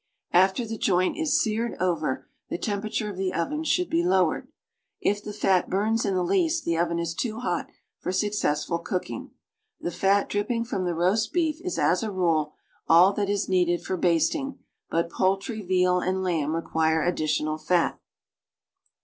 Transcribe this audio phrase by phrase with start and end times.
[0.33, 4.47] After the joint is seared over, the temperature of the oven should be lowered.
[4.99, 7.67] If the fat burns in the least, the oven is too hot
[7.99, 9.29] for successful cooking.
[9.79, 12.55] The fat dripping from the roast beef is, as a rule,
[12.89, 14.57] all that is needed for basting,
[14.89, 17.99] but poultry, veal and lamb require additional fat.